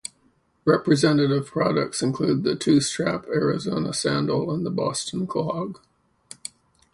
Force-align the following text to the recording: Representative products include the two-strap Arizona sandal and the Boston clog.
Representative 0.65 1.45
products 1.45 2.01
include 2.01 2.41
the 2.43 2.55
two-strap 2.55 3.27
Arizona 3.27 3.93
sandal 3.93 4.49
and 4.51 4.65
the 4.65 4.71
Boston 4.71 5.27
clog. 5.27 5.79